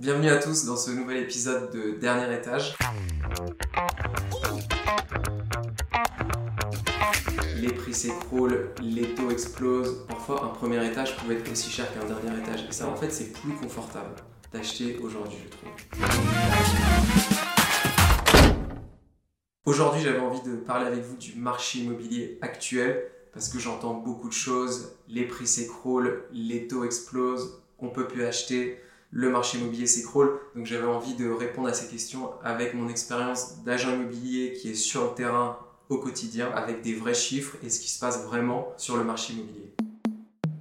[0.00, 2.74] Bienvenue à tous dans ce nouvel épisode de Dernier étage.
[7.56, 10.06] Les prix s'écroulent, les taux explosent.
[10.08, 12.64] Parfois, un premier étage pouvait être aussi cher qu'un dernier étage.
[12.66, 14.14] Et ça, en fait, c'est plus confortable
[14.50, 15.70] d'acheter aujourd'hui, je trouve.
[19.66, 23.02] Aujourd'hui, j'avais envie de parler avec vous du marché immobilier actuel
[23.34, 24.96] parce que j'entends beaucoup de choses.
[25.08, 28.80] Les prix s'écroulent, les taux explosent, on peut plus acheter,
[29.10, 30.38] le marché immobilier s'écroule.
[30.54, 34.74] Donc j'avais envie de répondre à ces questions avec mon expérience d'agent immobilier qui est
[34.74, 38.72] sur le terrain au quotidien avec des vrais chiffres et ce qui se passe vraiment
[38.76, 39.74] sur le marché immobilier.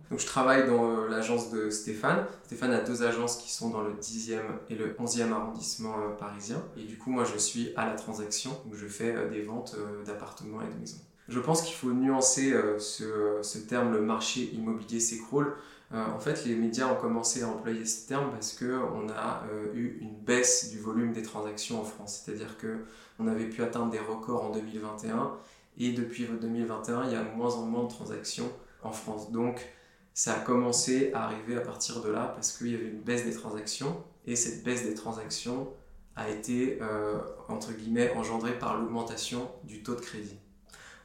[0.09, 2.26] Donc je travaille dans euh, l'agence de Stéphane.
[2.43, 6.62] Stéphane a deux agences qui sont dans le 10e et le 11e arrondissement euh, parisien.
[6.77, 9.76] Et du coup, moi, je suis à la transaction, où je fais euh, des ventes
[10.05, 10.98] d'appartements et de maisons.
[11.27, 15.54] Je pense qu'il faut nuancer ce, ce, terme, le marché immobilier s'écroule.
[15.91, 19.43] En fait, les médias ont commencé à employer ce terme parce qu'on a
[19.73, 22.23] eu une baisse du volume des transactions en France.
[22.23, 25.34] C'est-à-dire qu'on avait pu atteindre des records en 2021
[25.79, 28.51] et depuis 2021, il y a moins en moins de transactions
[28.84, 29.32] en France.
[29.32, 29.67] Donc,
[30.13, 33.23] ça a commencé à arriver à partir de là parce qu'il y avait une baisse
[33.23, 35.70] des transactions et cette baisse des transactions
[36.17, 40.37] a été euh, entre guillemets engendrée par l'augmentation du taux de crédit.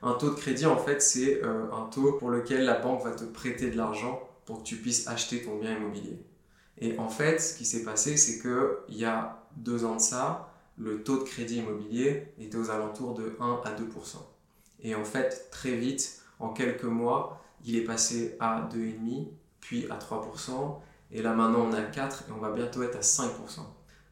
[0.03, 3.13] Un taux de crédit en fait c'est euh, un taux pour lequel la banque va
[3.13, 6.19] te prêter de l'argent pour que tu puisses acheter ton bien immobilier.
[6.79, 10.01] Et en fait ce qui s'est passé c'est que il y a deux ans de
[10.01, 13.83] ça, le taux de crédit immobilier était aux alentours de 1 à 2%.
[14.81, 19.29] Et en fait très vite, en quelques mois, il est passé à 2,5,
[19.61, 20.79] puis à 3%,
[21.13, 23.29] et là maintenant on est à 4 et on va bientôt être à 5%.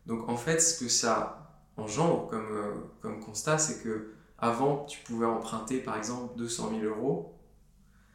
[0.06, 1.38] Donc en fait, ce que ça
[1.76, 6.82] engendre comme, euh, comme constat, c'est que avant tu pouvais emprunter par exemple 200 000
[6.84, 7.38] euros,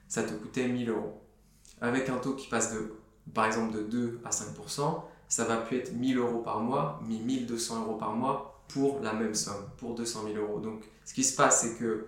[0.07, 1.21] ça te coûtait 1000 euros.
[1.81, 2.93] Avec un taux qui passe de
[3.33, 7.17] par exemple de 2 à 5%, ça va plus être 1000 euros par mois, mais
[7.17, 10.59] 1200 euros par mois pour la même somme, pour 200 000 euros.
[10.59, 12.07] Donc ce qui se passe, c'est que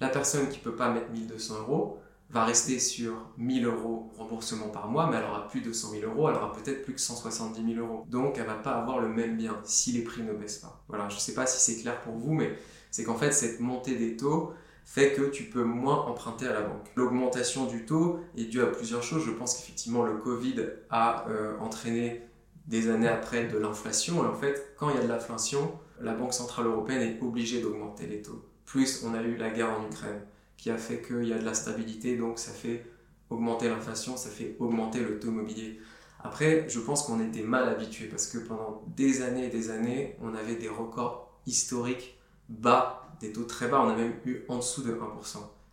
[0.00, 1.98] la personne qui ne peut pas mettre 1200 euros,
[2.30, 6.10] va rester sur 1000 euros remboursement par mois, mais elle aura plus de 100 000
[6.10, 8.04] euros, elle aura peut-être plus que 170 000 euros.
[8.08, 10.80] Donc elle va pas avoir le même bien si les prix ne baissent pas.
[10.88, 12.56] Voilà, je ne sais pas si c'est clair pour vous, mais
[12.90, 14.52] c'est qu'en fait cette montée des taux
[14.90, 16.90] fait que tu peux moins emprunter à la banque.
[16.96, 19.24] L'augmentation du taux est due à plusieurs choses.
[19.24, 20.56] Je pense qu'effectivement le Covid
[20.90, 22.22] a euh, entraîné
[22.66, 24.24] des années après de l'inflation.
[24.24, 27.62] Et en fait, quand il y a de l'inflation, la Banque Centrale Européenne est obligée
[27.62, 28.44] d'augmenter les taux.
[28.66, 30.22] Plus on a eu la guerre en Ukraine
[30.56, 32.84] qui a fait qu'il y a de la stabilité, donc ça fait
[33.30, 35.78] augmenter l'inflation, ça fait augmenter le taux mobilier.
[36.18, 40.16] Après, je pense qu'on était mal habitué parce que pendant des années et des années,
[40.20, 42.18] on avait des records historiques
[42.48, 44.98] bas, des taux très bas, on a même eu en dessous de 1%.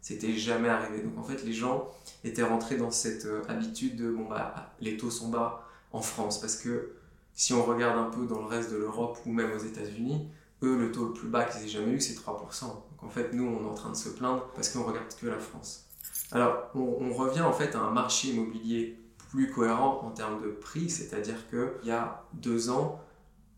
[0.01, 1.01] C'était jamais arrivé.
[1.01, 1.89] Donc en fait, les gens
[2.23, 6.39] étaient rentrés dans cette euh, habitude de bon bah les taux sont bas en France
[6.39, 6.93] parce que
[7.33, 10.27] si on regarde un peu dans le reste de l'Europe ou même aux États-Unis,
[10.63, 12.61] eux le taux le plus bas qu'ils aient jamais eu c'est 3%.
[12.61, 15.27] Donc en fait, nous, on est en train de se plaindre parce qu'on regarde que
[15.27, 15.85] la France.
[16.31, 20.89] Alors, on, revient en fait à un marché immobilier plus cohérent en termes de prix,
[20.89, 22.99] c'est-à-dire qu'il y a deux ans,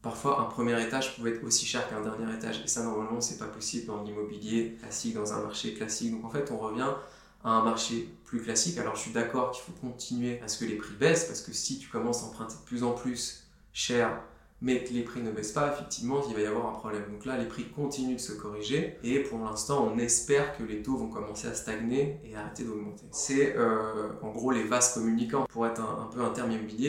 [0.01, 2.61] parfois un premier étage pouvait être aussi cher qu'un dernier étage.
[2.63, 6.11] Et ça, normalement, c'est pas possible dans l'immobilier classique, dans un marché classique.
[6.11, 6.89] Donc en fait, on revient
[7.43, 8.77] à un marché plus classique.
[8.77, 11.53] Alors je suis d'accord qu'il faut continuer à ce que les prix baissent, parce que
[11.53, 13.43] si tu commences à emprunter de plus en plus
[13.73, 14.21] cher
[14.61, 17.03] mais que les prix ne baissent pas, effectivement, il va y avoir un problème.
[17.11, 20.81] Donc là, les prix continuent de se corriger et pour l'instant, on espère que les
[20.81, 23.05] taux vont commencer à stagner et arrêter d'augmenter.
[23.11, 25.45] C'est euh, en gros les vases communicants.
[25.49, 26.33] Pour être un, peu un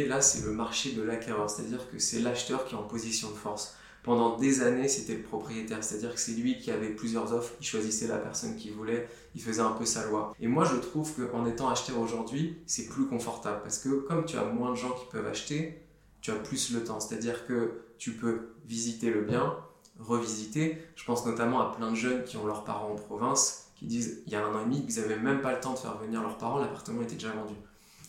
[0.09, 3.37] là, c'est le marché de l'acquéreur, c'est-à-dire que c'est l'acheteur qui est en position de
[3.37, 3.77] force.
[4.03, 7.67] Pendant des années, c'était le propriétaire, c'est-à-dire que c'est lui qui avait plusieurs offres, il
[7.67, 10.35] choisissait la personne qu'il voulait, il faisait un peu sa loi.
[10.41, 14.39] Et moi, je trouve qu'en étant acheteur aujourd'hui, c'est plus confortable parce que comme tu
[14.39, 15.83] as moins de gens qui peuvent acheter,
[16.21, 17.01] tu as plus le temps.
[17.01, 19.57] C'est-à-dire que tu peux visiter le bien,
[19.99, 20.83] revisiter.
[20.97, 24.23] Je pense notamment à plein de jeunes qui ont leurs parents en province, qui disent
[24.27, 25.97] il y a un an et demi, ils n'avaient même pas le temps de faire
[25.99, 27.55] venir leurs parents, l'appartement était déjà vendu.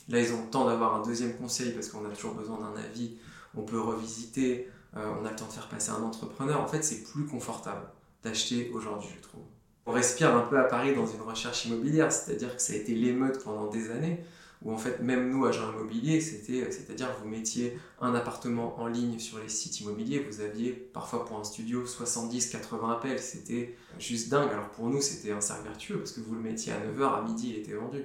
[0.10, 2.80] Là, ils ont le temps d'avoir un deuxième conseil parce qu'on a toujours besoin d'un
[2.82, 3.18] avis.
[3.56, 6.59] On peut revisiter, euh, on a le temps de faire passer un entrepreneur.
[6.59, 7.88] En fait, c'est plus confortable
[8.24, 9.44] d'acheter aujourd'hui, je trouve.
[9.85, 12.94] On respire un peu à Paris dans une recherche immobilière, c'est-à-dire que ça a été
[12.94, 14.24] l'émeute pendant des années
[14.63, 19.17] où en fait même nous agents immobiliers c'était c'est-à-dire vous mettiez un appartement en ligne
[19.17, 23.19] sur les sites immobiliers vous aviez parfois pour un studio 70 80 appels.
[23.19, 24.49] C'était juste dingue.
[24.52, 27.22] Alors pour nous c'était un cercle vertueux parce que vous le mettiez à 9h à
[27.22, 28.03] midi il était vendu.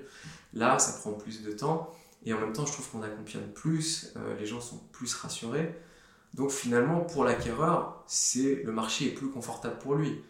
[0.54, 1.92] Là ça prend plus de temps.
[2.24, 5.74] Et en même temps je trouve qu'on accompagne plus euh, les gens sont plus rassurés.
[6.34, 10.22] Donc finalement pour l'acquéreur c'est le marché est plus confortable pour lui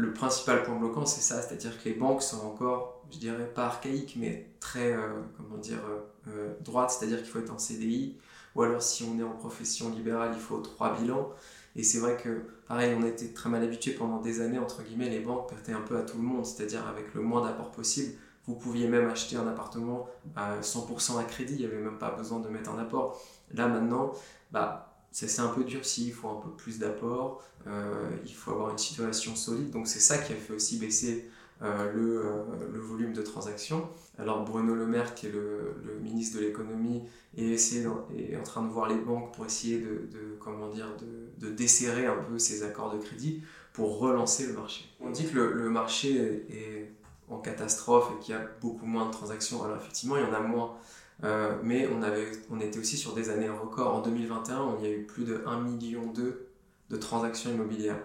[0.00, 3.66] le principal point bloquant, c'est ça, c'est-à-dire que les banques sont encore, je dirais pas
[3.66, 5.78] archaïques, mais très, euh, comment dire,
[6.26, 8.16] euh, droite, c'est-à-dire qu'il faut être en CDI,
[8.54, 11.28] ou alors si on est en profession libérale, il faut trois bilans.
[11.76, 15.10] Et c'est vrai que, pareil, on été très mal habitué pendant des années, entre guillemets,
[15.10, 18.14] les banques prêtaient un peu à tout le monde, c'est-à-dire avec le moins d'apport possible.
[18.46, 22.10] Vous pouviez même acheter un appartement à 100% à crédit, il n'y avait même pas
[22.10, 23.20] besoin de mettre un apport.
[23.52, 24.12] Là maintenant,
[24.50, 28.70] bah, c'est un peu durci, il faut un peu plus d'apport, euh, il faut avoir
[28.70, 29.70] une situation solide.
[29.70, 31.28] Donc c'est ça qui a fait aussi baisser
[31.62, 32.42] euh, le, euh,
[32.72, 33.88] le, volume de transactions.
[34.18, 37.02] Alors Bruno Le Maire, qui est le, ministre de l'économie,
[37.36, 41.46] est, est, en train de voir les banques pour essayer de, de comment dire, de,
[41.46, 43.42] de, desserrer un peu ces accords de crédit
[43.72, 44.86] pour relancer le marché.
[45.00, 46.92] On dit que le, le marché est
[47.28, 49.62] en catastrophe et qu'il y a beaucoup moins de transactions.
[49.62, 50.76] Alors effectivement, il y en a moins.
[51.24, 53.94] Euh, mais on, avait, on était aussi sur des années records.
[53.94, 58.00] En 2021, il y a eu plus de 1,2 million de transactions immobilières.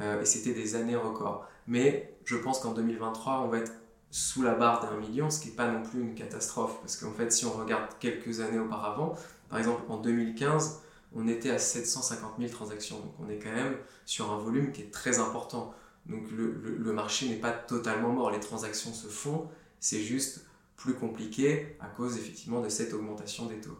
[0.00, 1.46] Euh, et c'était des années records.
[1.66, 3.72] Mais je pense qu'en 2023, on va être
[4.10, 6.78] sous la barre d'un million, ce qui n'est pas non plus une catastrophe.
[6.80, 9.14] Parce qu'en fait, si on regarde quelques années auparavant,
[9.48, 10.82] par exemple en 2015,
[11.14, 12.98] on était à 750 000 transactions.
[13.00, 15.74] Donc on est quand même sur un volume qui est très important.
[16.06, 18.30] Donc le, le marché n'est pas totalement mort.
[18.30, 19.48] Les transactions se font.
[19.80, 20.46] C'est juste
[20.78, 23.76] plus compliqué à cause effectivement de cette augmentation des taux.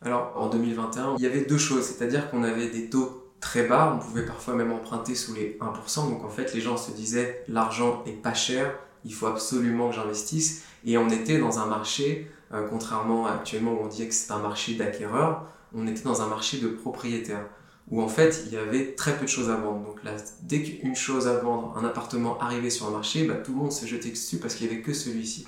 [0.00, 3.94] Alors en 2021, il y avait deux choses, c'est-à-dire qu'on avait des taux très bas,
[3.94, 7.44] on pouvait parfois même emprunter sous les 1%, donc en fait les gens se disaient
[7.48, 8.74] l'argent est pas cher,
[9.04, 13.72] il faut absolument que j'investisse, et on était dans un marché, euh, contrairement à actuellement
[13.72, 17.46] où on dit que c'est un marché d'acquéreurs, on était dans un marché de propriétaires,
[17.90, 19.84] où en fait il y avait très peu de choses à vendre.
[19.84, 20.12] Donc là,
[20.42, 23.72] dès qu'une chose à vendre, un appartement arrivait sur le marché, bah, tout le monde
[23.72, 25.46] se jetait dessus parce qu'il n'y avait que celui-ci.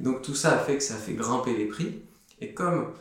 [0.00, 2.02] Donc tout ça a fait que ça a fait grimper les prix.
[2.40, 2.92] Et comme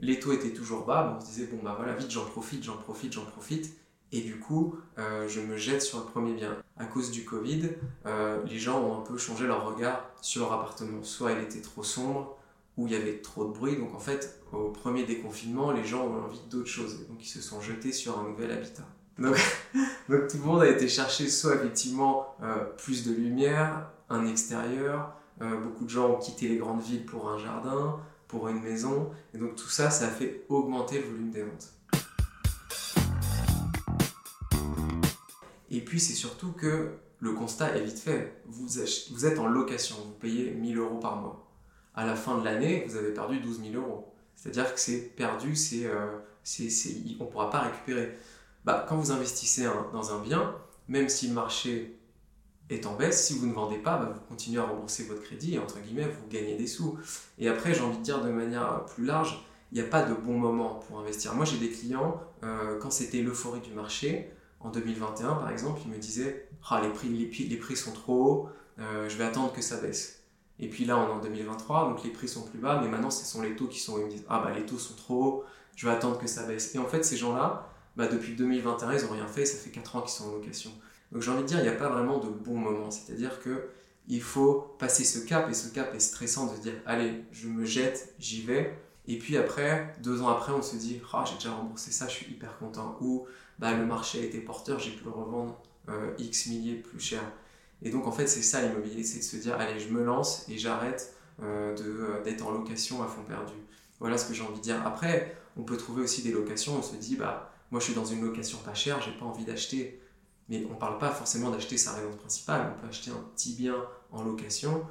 [0.00, 2.76] les taux étaient toujours bas, on se disait, bon bah voilà, vite j'en profite, j'en
[2.76, 3.76] profite, j'en profite.
[4.14, 6.56] Et du coup, euh, je me jette sur le premier bien.
[6.76, 7.70] À cause du Covid,
[8.04, 11.02] euh, les gens ont un peu changé leur regard sur leur appartement.
[11.02, 12.36] Soit il était trop sombre,
[12.76, 13.76] ou il y avait trop de bruit.
[13.76, 17.06] Donc en fait, au premier déconfinement, les gens ont envie d'autre chose.
[17.08, 18.86] Donc ils se sont jetés sur un nouvel habitat.
[19.18, 19.36] Donc,
[20.08, 25.14] donc tout le monde a été chercher soit effectivement euh, plus de lumière, un extérieur,
[25.40, 27.98] euh, beaucoup de gens ont quitté les grandes villes pour un jardin,
[28.28, 29.10] pour une maison.
[29.34, 31.72] Et donc tout ça, ça a fait augmenter le volume des ventes.
[35.70, 38.42] Et puis c'est surtout que le constat est vite fait.
[38.46, 38.78] Vous,
[39.26, 41.48] êtes en location, vous payez 1000 euros par mois.
[41.94, 44.12] À la fin de l'année, vous avez perdu 12 000 euros.
[44.34, 46.18] C'est-à-dire que c'est perdu, c'est, euh,
[47.20, 48.18] on ne pourra pas récupérer.
[48.64, 50.54] Bah, quand vous investissez dans un bien,
[50.88, 51.96] même si le marché
[52.74, 55.54] est en baisse, si vous ne vendez pas, bah, vous continuez à rembourser votre crédit
[55.54, 56.98] et entre guillemets, vous gagnez des sous.
[57.38, 60.14] Et après, j'ai envie de dire de manière plus large, il n'y a pas de
[60.14, 61.34] bon moment pour investir.
[61.34, 64.30] Moi, j'ai des clients, euh, quand c'était l'euphorie du marché,
[64.60, 68.48] en 2021 par exemple, ils me disaient ah, les, prix, les, prix sont trop hauts,
[68.78, 70.22] euh, je vais attendre que ça baisse.
[70.58, 73.10] Et puis là, on est en 2023, donc les prix sont plus bas, mais maintenant,
[73.10, 75.24] ce sont les taux qui sont Ils me disent Ah, bah les taux sont trop
[75.24, 75.44] hauts,
[75.74, 76.74] je vais attendre que ça baisse.
[76.74, 79.96] Et en fait, ces gens-là, bah, depuis 2021, ils n'ont rien fait, ça fait 4
[79.96, 80.70] ans qu'ils sont en location.
[81.12, 82.90] Donc j'ai envie de dire, il n'y a pas vraiment de bon moment.
[82.90, 83.68] C'est-à-dire que
[84.08, 87.46] il faut passer ce cap, et ce cap est stressant de se dire, allez, je
[87.48, 88.76] me jette, j'y vais.
[89.06, 92.12] Et puis après, deux ans après, on se dit, ah, j'ai déjà remboursé ça, je
[92.12, 92.96] suis hyper content.
[93.00, 93.26] Ou
[93.58, 97.22] bah, le marché a été porteur, j'ai pu le revendre euh, X milliers plus cher.
[97.82, 100.46] Et donc en fait, c'est ça l'immobilier, c'est de se dire, allez, je me lance
[100.48, 103.54] et j'arrête euh, euh, d'être en location à fond perdu.
[103.98, 104.84] Voilà ce que j'ai envie de dire.
[104.86, 108.04] Après, on peut trouver aussi des locations, on se dit, bah, moi je suis dans
[108.04, 110.00] une location pas chère, j'ai pas envie d'acheter.
[110.52, 113.54] Mais on ne parle pas forcément d'acheter sa résidence principale, on peut acheter un petit
[113.54, 113.74] bien
[114.10, 114.86] en location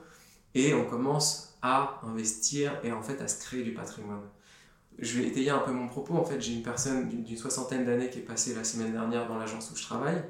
[0.55, 4.23] et on commence à investir et en fait à se créer du patrimoine.
[4.97, 6.15] Je vais étayer un peu mon propos.
[6.15, 9.37] En fait, j'ai une personne d'une soixantaine d'années qui est passée la semaine dernière dans
[9.37, 10.23] l'agence où je travaille.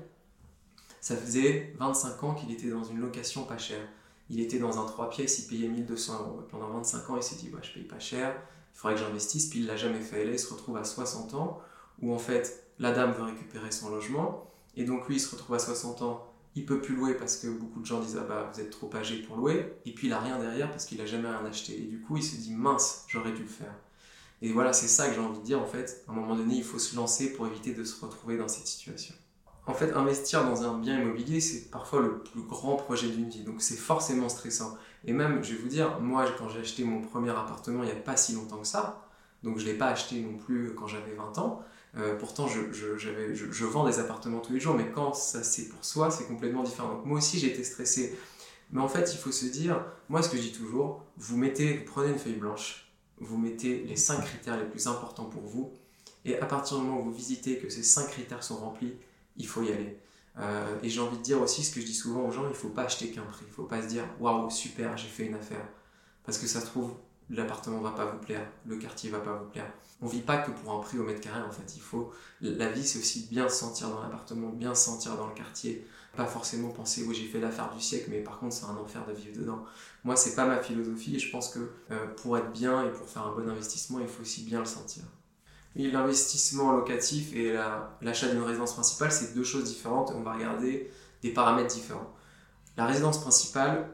[1.00, 3.88] Ça faisait 25 ans qu'il était dans une location pas chère.
[4.30, 6.42] Il était dans un 3 pièces, il payait 1200 euros.
[6.52, 8.36] Pendant 25 ans, il s'est dit bah, Je paye pas cher,
[8.76, 9.46] il faudrait que j'investisse.
[9.48, 10.24] Puis il l'a jamais fait.
[10.24, 11.62] Et là, il se retrouve à 60 ans
[12.02, 15.56] où en fait la dame veut récupérer son logement et donc lui, il se retrouve
[15.56, 18.52] à 60 ans, il peut plus louer parce que beaucoup de gens disent ah bah
[18.54, 21.06] vous êtes trop âgé pour louer, et puis il a rien derrière parce qu'il a
[21.06, 21.82] jamais rien acheté.
[21.82, 23.74] Et du coup, il se dit mince, j'aurais dû le faire.
[24.42, 26.04] Et voilà, c'est ça que j'ai envie de dire en fait.
[26.08, 28.68] À un moment donné, il faut se lancer pour éviter de se retrouver dans cette
[28.68, 29.16] situation.
[29.68, 33.44] En fait, investir dans un bien immobilier, c'est parfois le plus grand projet d'une vie,
[33.44, 34.76] donc c'est forcément stressant.
[35.06, 37.92] Et même, je vais vous dire, moi, quand j'ai acheté mon premier appartement il n'y
[37.92, 39.08] a pas si longtemps que ça,
[39.44, 41.64] donc je ne l'ai pas acheté non plus quand j'avais 20 ans,
[41.98, 45.68] euh, pourtant, je, je, je, vends des appartements tous les jours, mais quand ça c'est
[45.68, 46.94] pour soi, c'est complètement différent.
[46.94, 48.18] Donc moi aussi, j'ai été stressé.
[48.72, 51.78] Mais en fait, il faut se dire, moi, ce que je dis toujours, vous mettez,
[51.78, 55.74] vous prenez une feuille blanche, vous mettez les 5 critères les plus importants pour vous,
[56.24, 58.94] et à partir du moment où vous visitez que ces 5 critères sont remplis,
[59.36, 60.00] il faut y aller.
[60.40, 62.50] Euh, et j'ai envie de dire aussi ce que je dis souvent aux gens, il
[62.50, 63.44] ne faut pas acheter qu'un prix.
[63.46, 65.68] Il ne faut pas se dire, waouh, super, j'ai fait une affaire.
[66.24, 66.94] Parce que ça se trouve,
[67.32, 69.72] l'appartement va pas vous plaire, le quartier va pas vous plaire.
[70.02, 71.76] On vit pas que pour un prix au mètre carré en fait.
[71.76, 72.12] Il faut
[72.42, 75.86] la vie c'est aussi bien se sentir dans l'appartement, bien se sentir dans le quartier,
[76.16, 79.06] pas forcément penser oui j'ai fait l'affaire du siècle, mais par contre c'est un enfer
[79.08, 79.64] de vivre dedans.
[80.04, 81.60] Moi c'est pas ma philosophie et je pense que
[81.92, 84.66] euh, pour être bien et pour faire un bon investissement, il faut aussi bien le
[84.66, 85.04] sentir.
[85.76, 87.54] L'investissement locatif et
[88.02, 90.12] l'achat d'une résidence principale, c'est deux choses différentes.
[90.14, 92.14] On va regarder des paramètres différents.
[92.76, 93.90] La résidence principale,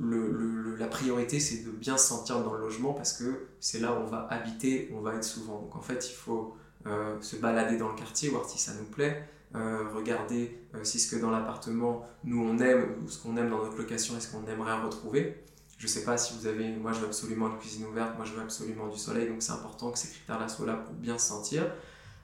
[0.00, 3.96] la priorité, c'est de bien se sentir dans le logement parce que c'est là où
[4.02, 5.60] on va habiter, on va être souvent.
[5.60, 8.84] Donc en fait, il faut euh, se balader dans le quartier, voir si ça nous
[8.84, 13.36] plaît, euh, regarder euh, si ce que dans l'appartement, nous on aime ou ce qu'on
[13.36, 15.44] aime dans notre location est ce qu'on aimerait retrouver.
[15.78, 18.32] Je sais pas si vous avez, moi je veux absolument une cuisine ouverte, moi je
[18.32, 21.28] veux absolument du soleil, donc c'est important que ces critères-là soient là pour bien se
[21.28, 21.70] sentir.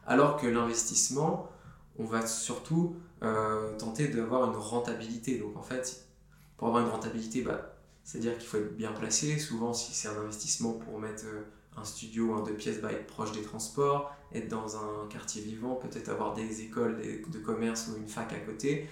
[0.06, 1.48] Alors que l'investissement,
[1.98, 2.96] on va surtout
[3.78, 5.38] tenter d'avoir une rentabilité.
[5.38, 6.06] Donc en fait,
[6.60, 7.72] pour avoir une rentabilité, bah,
[8.04, 9.38] c'est-à-dire qu'il faut être bien placé.
[9.38, 11.40] Souvent, si c'est un investissement pour mettre euh,
[11.74, 15.76] un studio, un deux pièces, bah, être proche des transports, être dans un quartier vivant,
[15.76, 18.90] peut-être avoir des écoles de commerce ou une fac à côté,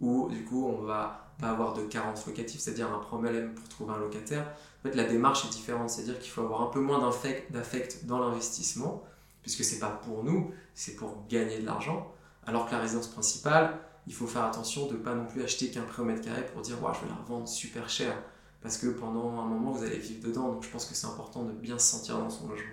[0.00, 3.92] où du coup on va pas avoir de carence locative, c'est-à-dire un problème pour trouver
[3.92, 4.52] un locataire.
[4.80, 8.18] En fait, la démarche est différente, c'est-à-dire qu'il faut avoir un peu moins d'affect dans
[8.18, 9.04] l'investissement,
[9.42, 12.12] puisque c'est pas pour nous, c'est pour gagner de l'argent,
[12.44, 15.70] alors que la résidence principale, il faut faire attention de ne pas non plus acheter
[15.70, 18.14] qu'un prix au mètre carré pour dire ouais, je vais la revendre super cher
[18.62, 21.44] parce que pendant un moment vous allez vivre dedans donc je pense que c'est important
[21.44, 22.68] de bien se sentir dans son logement.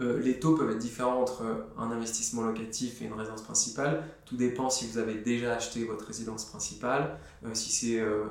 [0.00, 4.04] Euh, les taux peuvent être différents entre un investissement locatif et une résidence principale.
[4.26, 8.26] Tout dépend si vous avez déjà acheté votre résidence principale, euh, si c'est euh,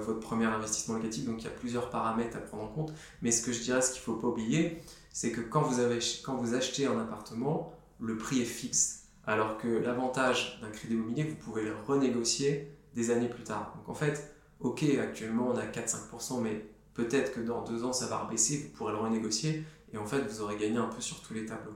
[0.00, 1.26] votre premier investissement locatif.
[1.26, 2.94] Donc il y a plusieurs paramètres à prendre en compte.
[3.22, 4.80] Mais ce que je dirais, ce qu'il ne faut pas oublier,
[5.12, 9.03] c'est que quand vous, avez, quand vous achetez un appartement, le prix est fixe.
[9.26, 13.72] Alors que l'avantage d'un crédit immobilier, vous pouvez le renégocier des années plus tard.
[13.76, 18.06] Donc en fait, ok, actuellement on a 4-5%, mais peut-être que dans deux ans ça
[18.06, 21.20] va rebaisser, vous pourrez le renégocier et en fait vous aurez gagné un peu sur
[21.22, 21.72] tous les tableaux.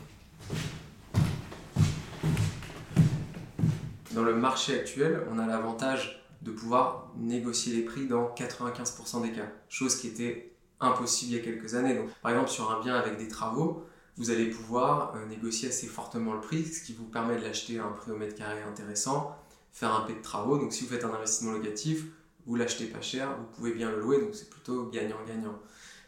[4.12, 9.32] Dans le marché actuel, on a l'avantage de pouvoir négocier les prix dans 95% des
[9.32, 11.94] cas, chose qui était impossible il y a quelques années.
[11.94, 13.84] Donc, par exemple, sur un bien avec des travaux,
[14.18, 17.78] vous allez pouvoir euh, négocier assez fortement le prix, ce qui vous permet de l'acheter
[17.78, 19.36] à un prix au mètre carré intéressant,
[19.72, 20.58] faire un paie de travaux.
[20.58, 22.04] Donc si vous faites un investissement locatif,
[22.44, 25.56] vous l'achetez pas cher, vous pouvez bien le louer, donc c'est plutôt gagnant-gagnant.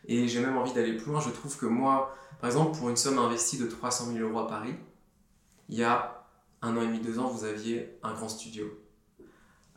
[0.06, 2.96] Et j'ai même envie d'aller plus loin, je trouve que moi, par exemple, pour une
[2.96, 4.74] somme investie de 300 000 euros à Paris,
[5.68, 6.26] il y a
[6.62, 8.66] un an et demi, deux ans, vous aviez un grand studio.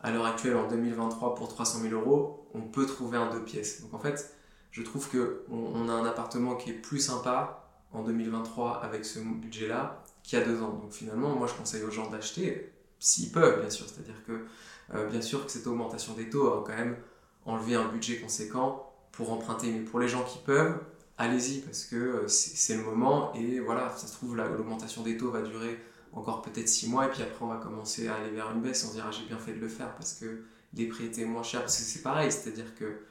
[0.02, 3.82] À l'heure actuelle, en 2023, pour 300 000 euros, on peut trouver un deux pièces.
[3.82, 4.34] Donc en fait,
[4.72, 7.63] je trouve qu'on on a un appartement qui est plus sympa
[7.94, 10.74] en 2023 avec ce budget-là qu'il y a deux ans.
[10.74, 13.86] Donc finalement, moi je conseille aux gens d'acheter s'ils peuvent, bien sûr.
[13.88, 14.46] C'est-à-dire que
[14.94, 16.98] euh, bien sûr que cette augmentation des taux a quand même
[17.46, 19.72] enlevé un budget conséquent pour emprunter.
[19.72, 20.80] Mais pour les gens qui peuvent,
[21.18, 25.32] allez-y parce que euh, c'est le moment et voilà, ça se trouve l'augmentation des taux
[25.32, 25.80] va durer
[26.14, 28.84] encore peut-être six mois et puis après on va commencer à aller vers une baisse.
[28.86, 31.44] On se dira j'ai bien fait de le faire parce que les prix étaient moins
[31.44, 31.62] chers.
[31.62, 33.02] Parce que c'est pareil, c'est-à-dire que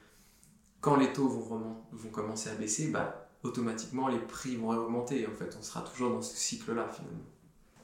[0.80, 5.36] quand les taux vont, vont commencer à baisser, bah, automatiquement les prix vont augmenter en
[5.36, 5.56] fait.
[5.58, 7.24] On sera toujours dans ce cycle-là finalement.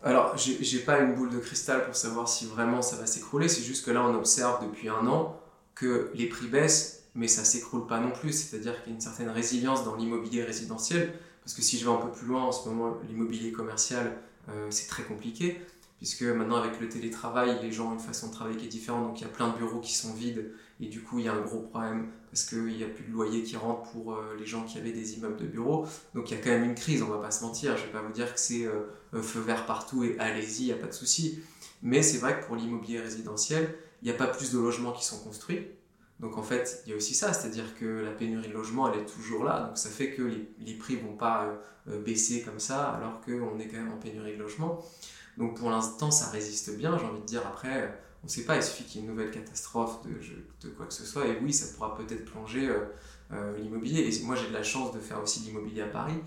[0.03, 3.63] Alors j'ai pas une boule de cristal pour savoir si vraiment ça va s'écrouler, c'est
[3.63, 5.41] juste que là on observe depuis un an
[5.75, 9.01] que les prix baissent mais ça s'écroule pas non plus, c'est-à-dire qu'il y a une
[9.01, 11.15] certaine résilience dans l'immobilier résidentiel.
[11.43, 14.69] Parce que si je vais un peu plus loin en ce moment l'immobilier commercial euh,
[14.71, 15.61] c'est très compliqué.
[15.97, 19.09] Puisque maintenant avec le télétravail les gens ont une façon de travailler qui est différente.
[19.09, 20.53] Donc il y a plein de bureaux qui sont vides.
[20.81, 23.13] Et du coup il y a un gros problème parce qu'il n'y a plus de
[23.13, 25.87] loyer qui rentre pour euh, les gens qui avaient des immeubles de bureaux.
[26.15, 27.77] Donc il y a quand même une crise, on va pas se mentir.
[27.77, 28.83] Je vais pas vous dire que c'est euh,
[29.15, 31.41] euh, feu vert partout et allez-y, il n'y a pas de souci.
[31.83, 35.05] Mais c'est vrai que pour l'immobilier résidentiel, il n'y a pas plus de logements qui
[35.05, 35.67] sont construits.
[36.21, 39.01] Donc en fait, il y a aussi ça, c'est-à-dire que la pénurie de logements, elle
[39.01, 39.61] est toujours là.
[39.61, 43.69] Donc ça fait que les, les prix vont pas baisser comme ça, alors qu'on est
[43.69, 44.85] quand même en pénurie de logements.
[45.37, 47.47] Donc pour l'instant, ça résiste bien, j'ai envie de dire.
[47.47, 50.87] Après, on ne sait pas, il suffit qu'il y ait une nouvelle catastrophe de, quoi
[50.87, 52.85] que ce soit, et oui, ça pourra peut-être plonger euh,
[53.33, 54.09] euh, l'immobilier.
[54.09, 56.21] Et moi, j'ai de la chance de faire aussi de l'immobilier à Paris,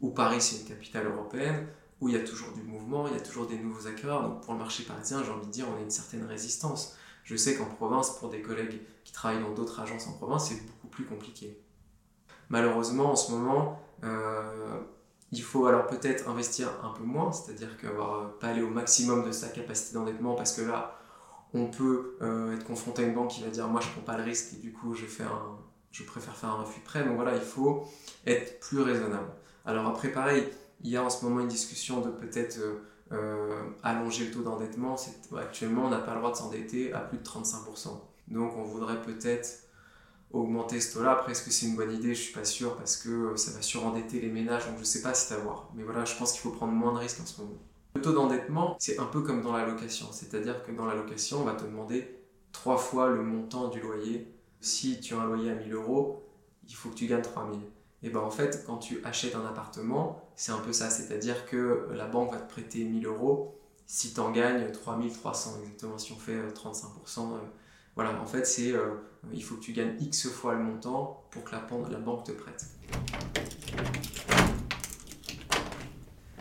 [0.00, 1.66] où Paris, c'est une capitale européenne,
[2.00, 4.22] où il y a toujours du mouvement, il y a toujours des nouveaux acquéreurs.
[4.22, 6.96] Donc pour le marché parisien, j'ai envie de dire, on a une certaine résistance.
[7.24, 10.66] Je sais qu'en province, pour des collègues qui travaillent dans d'autres agences en province, c'est
[10.66, 11.60] beaucoup plus compliqué.
[12.48, 14.80] Malheureusement, en ce moment, euh,
[15.30, 19.30] il faut alors peut-être investir un peu moins, c'est-à-dire qu'avoir pas aller au maximum de
[19.30, 20.98] sa capacité d'endettement, parce que là,
[21.54, 24.16] on peut euh, être confronté à une banque qui va dire moi je prends pas
[24.16, 27.04] le risque et du coup je, préfère faire un refus de prêt.
[27.04, 27.86] Donc voilà, il faut
[28.26, 29.30] être plus raisonnable.
[29.64, 30.48] Alors après pareil,
[30.82, 32.82] il y a en ce moment une discussion de peut-être euh,
[33.12, 34.96] euh, allonger le taux d'endettement.
[35.38, 37.88] Actuellement, on n'a pas le droit de s'endetter à plus de 35%.
[38.28, 39.48] Donc on voudrait peut-être
[40.32, 41.12] augmenter ce taux-là.
[41.12, 42.14] Après, est-ce que c'est une bonne idée?
[42.14, 45.12] Je suis pas sûr parce que ça va surendetter les ménages, donc je sais pas,
[45.12, 45.70] c'est à voir.
[45.74, 47.58] Mais voilà, je pense qu'il faut prendre moins de risques en ce moment.
[47.94, 51.40] Le taux d'endettement, c'est un peu comme dans la location, c'est-à-dire que dans la location,
[51.40, 52.18] on va te demander
[52.52, 54.32] trois fois le montant du loyer.
[54.60, 56.22] Si tu as un loyer à 1000 euros,
[56.68, 57.60] il faut que tu gagnes 3000.
[58.04, 61.88] Et ben en fait, quand tu achètes un appartement, c'est un peu ça, c'est-à-dire que
[61.92, 66.16] la banque va te prêter 1000 euros si tu en gagnes 3300 exactement, si on
[66.16, 67.34] fait 35%.
[67.34, 67.38] Euh,
[67.94, 68.94] voilà, en fait, c'est euh,
[69.32, 72.64] il faut que tu gagnes X fois le montant pour que la banque te prête.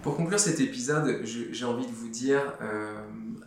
[0.03, 2.95] Pour conclure cet épisode, j'ai envie de vous dire, euh,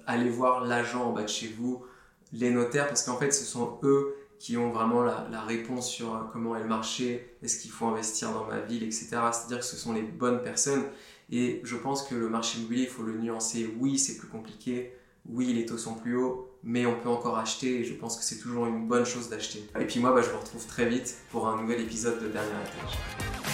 [0.06, 1.84] allez voir l'agent en bas de chez vous,
[2.32, 6.54] les notaires, parce qu'en fait, ce sont eux qui ont vraiment la, réponse sur comment
[6.56, 9.08] est le marché, est-ce qu'il faut investir dans ma ville, etc.
[9.32, 10.84] C'est-à-dire que ce sont les bonnes personnes.
[11.30, 13.74] Et je pense que le marché immobilier, il faut le nuancer.
[13.80, 14.92] Oui, c'est plus compliqué.
[15.26, 18.22] Oui, les taux sont plus hauts, mais on peut encore acheter et je pense que
[18.22, 19.64] c'est toujours une bonne chose d'acheter.
[19.80, 22.50] Et puis moi, bah, je vous retrouve très vite pour un nouvel épisode de Dernier
[22.50, 23.53] Étage.